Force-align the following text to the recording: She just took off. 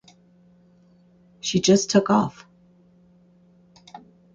She 1.41 1.59
just 1.61 1.91
took 1.91 2.09
off. 2.09 2.47